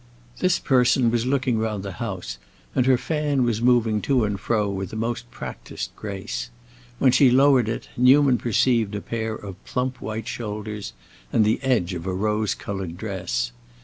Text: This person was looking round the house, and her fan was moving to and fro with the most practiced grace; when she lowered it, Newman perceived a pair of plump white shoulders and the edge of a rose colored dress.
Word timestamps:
This 0.39 0.57
person 0.57 1.11
was 1.11 1.27
looking 1.27 1.59
round 1.59 1.83
the 1.83 1.91
house, 2.01 2.39
and 2.73 2.87
her 2.87 2.97
fan 2.97 3.43
was 3.43 3.61
moving 3.61 4.01
to 4.01 4.23
and 4.25 4.39
fro 4.39 4.67
with 4.67 4.89
the 4.89 4.95
most 4.95 5.29
practiced 5.29 5.95
grace; 5.95 6.49
when 6.97 7.11
she 7.11 7.29
lowered 7.29 7.69
it, 7.69 7.87
Newman 7.95 8.39
perceived 8.39 8.95
a 8.95 8.99
pair 9.01 9.35
of 9.35 9.63
plump 9.63 10.01
white 10.01 10.27
shoulders 10.27 10.93
and 11.31 11.45
the 11.45 11.61
edge 11.61 11.93
of 11.93 12.07
a 12.07 12.13
rose 12.15 12.55
colored 12.55 12.97
dress. 12.97 13.51